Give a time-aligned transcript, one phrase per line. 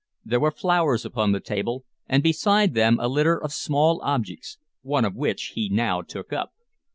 [0.25, 5.05] There were flowers upon the table, and beside them a litter of small objects, one
[5.05, 6.53] of which he now took up.